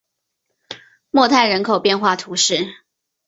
[1.11, 2.65] 莫泰人口变化图示